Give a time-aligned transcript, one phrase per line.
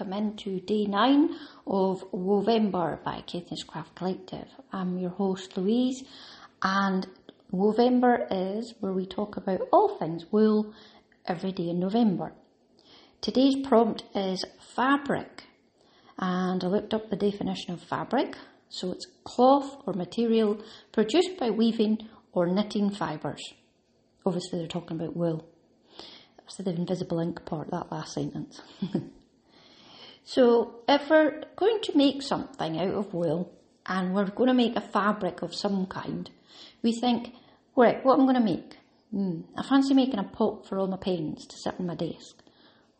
[0.00, 1.28] welcome into day nine
[1.66, 4.48] of Wovember by Caithness Craft Collective.
[4.72, 6.04] I'm your host Louise,
[6.62, 7.06] and
[7.52, 10.72] Wovember is where we talk about all things wool
[11.26, 12.32] every day in November.
[13.20, 14.42] Today's prompt is
[14.74, 15.44] fabric,
[16.18, 18.36] and I looked up the definition of fabric.
[18.70, 20.62] So it's cloth or material
[20.92, 23.42] produced by weaving or knitting fibres.
[24.24, 25.46] Obviously, they're talking about wool.
[26.38, 28.62] That's the invisible ink part, that last sentence.
[30.30, 33.52] so, if we're going to make something out of wool
[33.84, 36.30] and we're going to make a fabric of some kind,
[36.84, 37.34] we think,
[37.74, 38.76] right, what am I going to make?
[39.10, 42.44] Hmm, I fancy making a pot for all my pens to sit on my desk.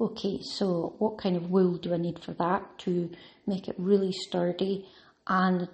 [0.01, 3.11] Okay, so what kind of wool do I need for that to
[3.47, 4.89] make it really sturdy
[5.29, 5.71] and it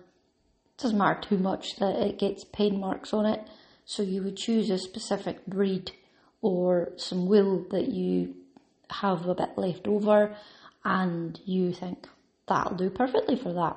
[0.76, 3.40] doesn't matter too much that it gets pen marks on it.
[3.86, 5.92] So you would choose a specific breed
[6.42, 8.34] or some wool that you
[8.90, 10.36] have a bit left over
[10.86, 12.06] and you think
[12.46, 13.76] that'll do perfectly for that.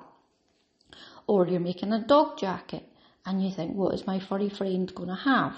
[1.25, 2.83] Or you're making a dog jacket
[3.25, 5.55] and you think, what is my furry friend going to have?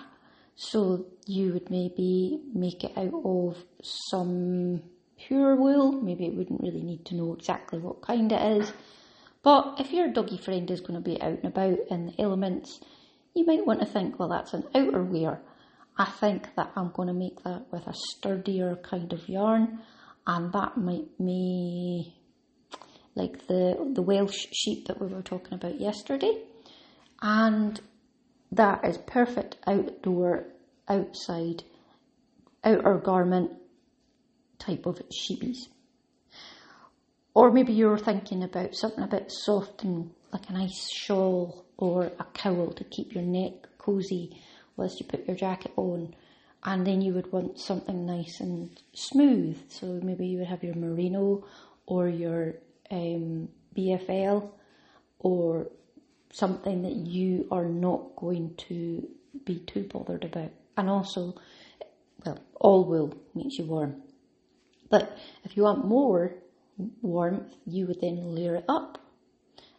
[0.55, 4.81] So you would maybe make it out of some
[5.17, 5.91] pure wool.
[5.91, 8.71] Maybe it wouldn't really need to know exactly what kind it is.
[9.43, 12.79] But if your doggy friend is going to be out and about in the elements,
[13.33, 15.39] you might want to think, well, that's an outerwear.
[15.97, 19.79] I think that I'm going to make that with a sturdier kind of yarn,
[20.27, 22.13] and that might be
[23.15, 26.43] like the the Welsh sheep that we were talking about yesterday,
[27.21, 27.79] and
[28.51, 30.45] that is perfect outdoor,
[30.87, 31.63] outside,
[32.63, 33.51] outer garment
[34.59, 35.67] type of sheepies.
[37.33, 42.11] Or maybe you're thinking about something a bit soft and like a nice shawl or
[42.19, 44.41] a cowl to keep your neck cozy
[44.75, 46.13] whilst you put your jacket on.
[46.63, 49.57] And then you would want something nice and smooth.
[49.69, 51.43] So maybe you would have your merino
[51.87, 52.55] or your
[52.91, 54.49] um, BFL
[55.19, 55.67] or
[56.31, 59.07] something that you are not going to
[59.45, 60.51] be too bothered about.
[60.77, 61.35] And also,
[62.25, 64.03] well, all wool makes you warm.
[64.89, 66.35] But if you want more,
[67.01, 68.99] warmth, you would then layer it up.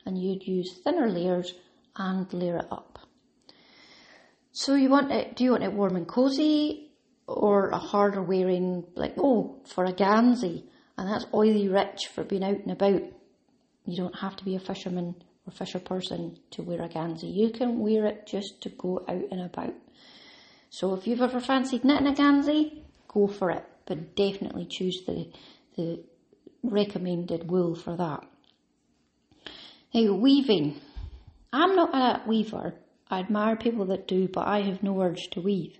[0.04, 1.54] And you'd use thinner layers
[1.97, 2.91] and layer it up.
[4.52, 6.90] So you want it, do you want it warm and cozy
[7.26, 10.64] or a harder wearing, like, oh, for a Gansey,
[10.98, 13.02] and that's oily rich for being out and about.
[13.86, 15.14] You don't have to be a fisherman
[15.46, 17.32] or fisher person to wear a Gansey.
[17.32, 19.74] You can wear it just to go out and about.
[20.70, 25.30] So if you've ever fancied knitting a Gansey, go for it, but definitely choose the,
[25.76, 26.04] the
[26.62, 28.24] recommended wool for that.
[29.94, 30.80] Now, weaving.
[31.52, 32.74] I'm not a weaver.
[33.12, 35.78] I admire people that do, but I have no urge to weave.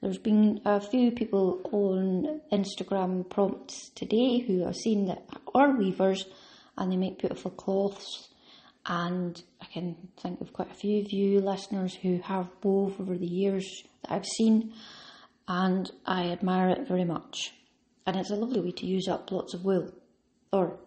[0.00, 6.26] There's been a few people on Instagram prompts today who I've seen that are weavers
[6.78, 8.28] and they make beautiful cloths.
[8.86, 13.18] And I can think of quite a few of you listeners who have wove over
[13.18, 13.66] the years
[14.02, 14.72] that I've seen,
[15.48, 17.52] and I admire it very much.
[18.06, 19.90] And it's a lovely way to use up lots of wool.
[20.52, 20.78] Or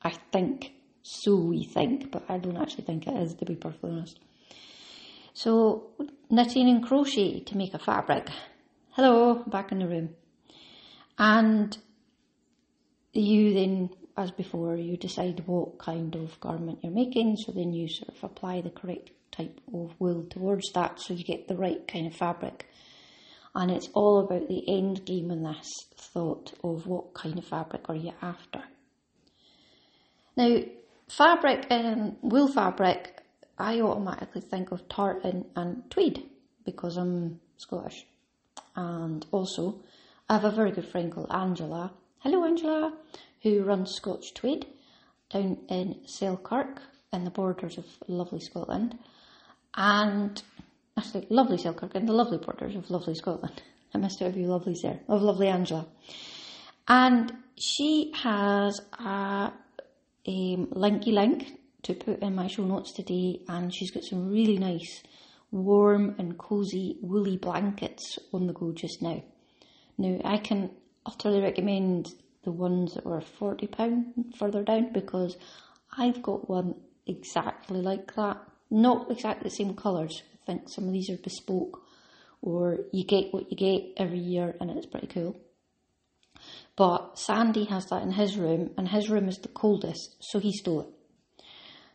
[0.00, 3.90] I think so we think, but I don't actually think it is to be perfectly
[3.90, 4.20] honest.
[5.34, 5.90] So
[6.30, 8.30] knitting and crochet to make a fabric.
[8.92, 10.10] Hello, back in the room.
[11.18, 11.76] And
[13.12, 17.88] you then, as before, you decide what kind of garment you're making, so then you
[17.88, 21.86] sort of apply the correct type of wool towards that so you get the right
[21.88, 22.68] kind of fabric.
[23.56, 27.88] And it's all about the end game in this thought of what kind of fabric
[27.88, 28.62] are you after.
[30.36, 30.60] Now,
[31.08, 33.13] fabric and wool fabric,
[33.58, 36.24] I automatically think of tartan and tweed
[36.64, 38.06] because I'm Scottish.
[38.76, 39.80] And also,
[40.28, 41.92] I have a very good friend called Angela.
[42.18, 42.92] Hello, Angela,
[43.42, 44.66] who runs Scotch Tweed
[45.30, 46.80] down in Selkirk
[47.12, 48.98] in the borders of lovely Scotland.
[49.76, 50.42] And
[50.96, 53.62] actually, lovely Selkirk in the lovely borders of lovely Scotland.
[53.94, 55.86] I missed out a few lovelies there, of lovely Angela.
[56.88, 59.52] And she has a um,
[60.26, 61.46] linky link
[61.84, 65.02] to put in my show notes today, and she's got some really nice,
[65.50, 69.22] warm and cozy woolly blankets on the go just now.
[69.96, 70.70] Now, I can
[71.06, 72.08] utterly recommend
[72.42, 75.36] the ones that were £40 further down because
[75.96, 76.74] I've got one
[77.06, 78.38] exactly like that.
[78.70, 80.22] Not exactly the same colours.
[80.34, 81.80] I think some of these are bespoke
[82.42, 85.36] or you get what you get every year and it's pretty cool.
[86.76, 90.52] But Sandy has that in his room, and his room is the coldest, so he
[90.52, 90.88] stole it.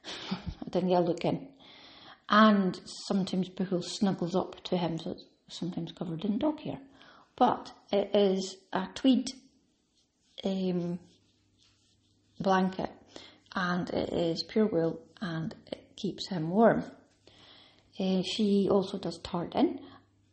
[0.32, 1.48] I didn't get a look in.
[2.30, 6.80] And sometimes Boogle snuggles up to him, so it's sometimes covered in dog hair.
[7.36, 9.32] But it is a tweed
[10.44, 11.00] um,
[12.40, 12.92] blanket,
[13.56, 16.84] and it is pure wool and it keeps him warm.
[18.00, 19.80] Uh, she also does tartan,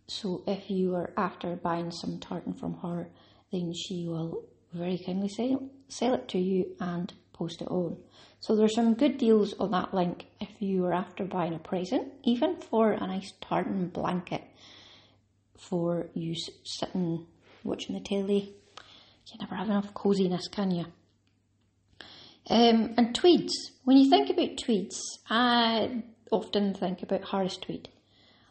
[0.07, 3.09] so if you are after buying some tartan from her,
[3.51, 7.97] then she will very kindly sell, sell it to you and post it on.
[8.41, 12.13] So there's some good deals on that link if you are after buying a present,
[12.25, 14.43] even for a nice tartan blanket
[15.59, 16.35] for you
[16.65, 17.27] sitting
[17.65, 18.55] watching the telly.
[19.27, 20.87] You never have enough coziness, can you?
[22.49, 23.73] Um, and tweeds.
[23.85, 27.89] When you think about tweeds, I often think about Harris Tweed.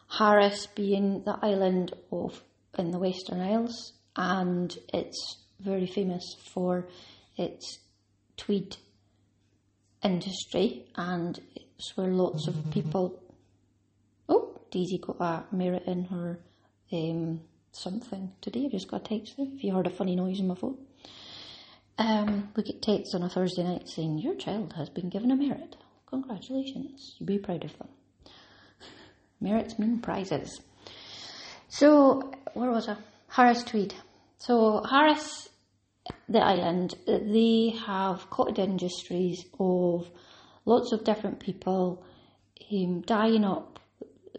[0.08, 2.42] Harris being the island of
[2.78, 6.88] in the Western Isles, and it's very famous for
[7.36, 7.78] its
[8.36, 8.76] tweed
[10.02, 13.22] industry, and it's where lots of people.
[14.28, 16.38] Oh, Daisy got a merit in her
[16.92, 17.40] um,
[17.72, 18.66] something today.
[18.66, 20.78] I just got a text if you heard a funny noise on my phone.
[21.98, 25.36] Um, we get texts on a Thursday night saying your child has been given a
[25.36, 25.76] merit.
[26.06, 27.88] Congratulations, you be proud of them.
[29.40, 30.60] Merits mean prizes.
[31.68, 32.96] So, where was I?
[33.28, 33.94] Harris Tweed.
[34.38, 35.48] So, Harris,
[36.28, 40.10] the island, they have cottage industries of
[40.64, 42.04] lots of different people
[42.72, 43.78] um, dyeing up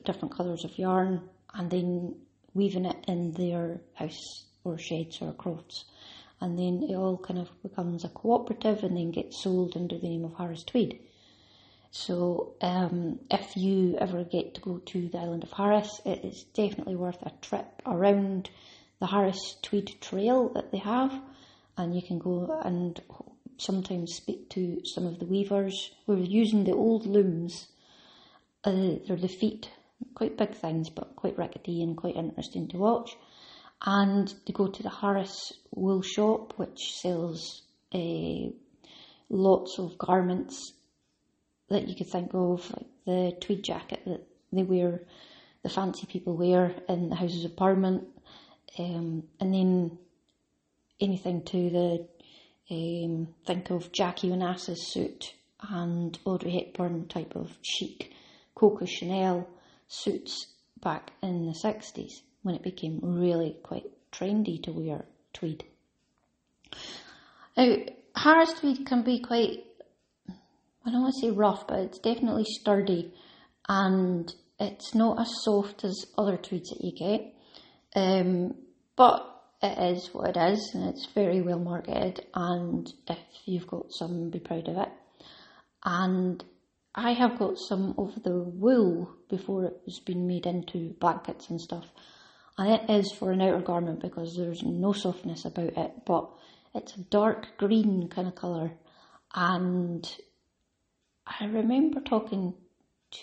[0.06, 1.22] different colours of yarn
[1.54, 2.16] and then
[2.54, 5.86] weaving it in their house or sheds or crofts.
[6.40, 10.08] And then it all kind of becomes a cooperative and then gets sold under the
[10.08, 11.00] name of Harris Tweed.
[11.90, 16.44] So, um, if you ever get to go to the island of Harris, it is
[16.54, 18.50] definitely worth a trip around
[19.00, 21.20] the Harris Tweed Trail that they have,
[21.78, 23.00] and you can go and
[23.58, 27.68] sometimes speak to some of the weavers who are using the old looms.
[28.64, 29.70] Uh, they're the feet,
[30.16, 33.16] quite big things, but quite rickety and quite interesting to watch.
[33.86, 37.62] And to go to the Harris Wool Shop, which sells
[37.94, 38.50] uh,
[39.30, 40.74] lots of garments
[41.70, 45.02] that you could think of, like the tweed jacket that they wear,
[45.64, 48.08] the fancy people wear in the Houses of Parliament,
[48.80, 49.98] um, and then
[51.00, 52.08] anything to the
[52.70, 55.34] um, think of Jackie Onassis suit
[55.70, 58.12] and Audrey Hepburn type of chic
[58.56, 59.48] Coco Chanel
[59.88, 60.48] suits
[60.82, 62.12] back in the 60s
[62.42, 65.64] when it became really quite trendy to wear tweed.
[67.56, 67.76] Now,
[68.16, 69.64] Harris tweed can be quite
[70.86, 73.14] I don't want to say rough, but it's definitely sturdy
[73.68, 77.34] and it's not as soft as other tweeds that you get.
[77.94, 78.56] Um,
[78.96, 83.92] but it is what it is and it's very well marketed and if you've got
[83.92, 84.90] some, be proud of it.
[85.84, 86.44] And
[86.94, 91.62] I have got some of the wool before it was being made into blankets and
[91.62, 91.86] stuff.
[92.58, 96.30] And it is for an outer garment because there's no softness about it, but
[96.74, 98.72] it's a dark green kind of colour
[99.34, 100.10] and
[101.28, 102.54] I remember talking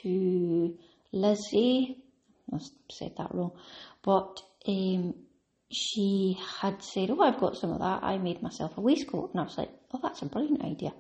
[0.03, 0.79] to
[1.13, 1.97] Lizzie,
[2.53, 2.59] I
[2.91, 3.53] said that wrong,
[4.03, 5.15] but um,
[5.71, 8.03] she had said, Oh, I've got some of that.
[8.03, 9.31] I made myself a waistcoat.
[9.33, 10.93] And I was like, Oh, that's a brilliant idea.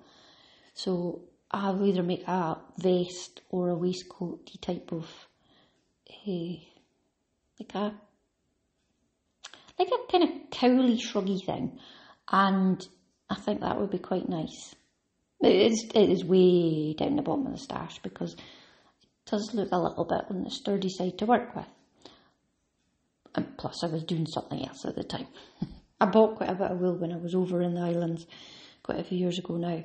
[0.74, 5.08] So I'll either make a vest or a waistcoat type of,
[6.10, 6.54] uh,
[7.60, 7.94] like a,
[9.78, 11.78] like a kind of cowly, shruggy thing.
[12.30, 12.86] And
[13.30, 14.74] I think that would be quite nice.
[15.40, 19.68] It is, it is way down the bottom of the stash because it does look
[19.72, 21.66] a little bit on the sturdy side to work with.
[23.34, 25.26] And plus, I was doing something else at the time.
[26.00, 28.26] I bought quite a bit of wool when I was over in the islands
[28.82, 29.82] quite a few years ago now.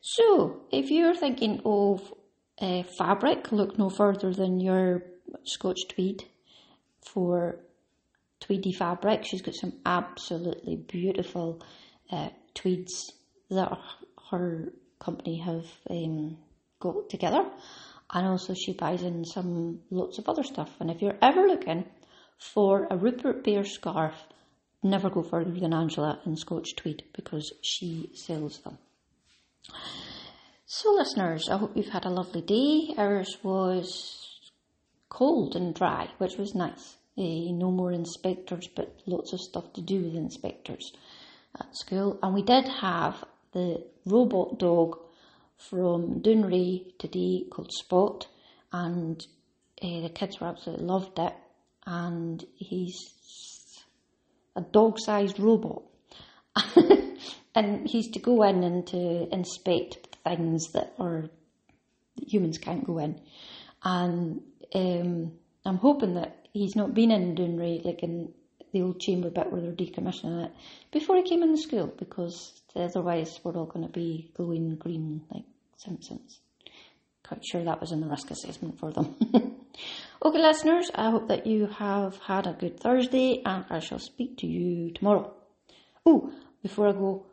[0.00, 2.12] So, if you're thinking of
[2.60, 5.02] uh, fabric, look no further than your
[5.44, 6.24] Scotch Tweed
[7.00, 7.60] for
[8.40, 9.24] tweedy fabric.
[9.24, 11.62] She's got some absolutely beautiful
[12.10, 13.12] uh, tweeds
[13.50, 13.78] that
[14.30, 16.38] her company have um,
[16.80, 17.46] got together.
[18.12, 20.70] And also she buys in some lots of other stuff.
[20.80, 21.84] And if you're ever looking
[22.38, 24.14] for a Rupert Bear scarf,
[24.82, 28.78] never go further than Angela in Scotch Tweed because she sells them.
[30.66, 32.94] So listeners, I hope you've had a lovely day.
[32.98, 34.40] Ours was
[35.08, 36.96] cold and dry, which was nice.
[37.16, 40.92] Uh, no more inspectors, but lots of stuff to do with inspectors
[41.58, 42.18] at school.
[42.22, 44.98] And we did have the robot dog
[45.56, 48.26] from Dounreay today called Spot,
[48.72, 49.24] and
[49.80, 51.34] uh, the kids were absolutely loved it.
[51.86, 53.12] And he's
[54.56, 55.82] a dog-sized robot,
[57.54, 61.28] and he's to go in and to inspect things that are
[62.16, 63.20] that humans can't go in.
[63.82, 64.40] And
[64.74, 65.32] um,
[65.64, 68.32] I'm hoping that he's not been in Dounreay like in
[68.72, 70.52] the old chamber bit where they're decommissioning it
[70.90, 75.22] before he came in the school because otherwise we're all going to be glowing green
[75.30, 75.44] like
[75.76, 76.40] Simpsons.
[77.26, 79.16] Quite sure that was in the risk assessment for them.
[80.24, 84.38] okay, listeners, I hope that you have had a good Thursday and I shall speak
[84.38, 85.32] to you tomorrow.
[86.04, 86.30] Oh,
[86.62, 87.26] before I go,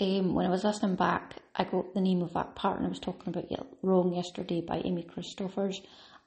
[0.00, 3.00] um, when I was listening back, I got the name of that partner I was
[3.00, 5.80] talking about wrong yesterday by Amy Christoffers,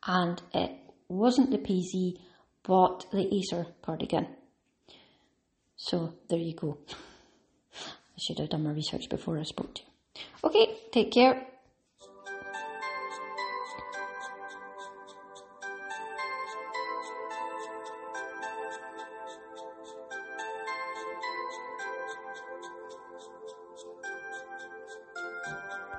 [0.05, 0.71] and it
[1.07, 2.17] wasn't the PZ,
[2.63, 4.27] but the Acer cardigan.
[5.77, 6.79] So there you go.
[7.75, 10.21] I should have done my research before I spoke to you.
[10.43, 11.50] Okay, take care.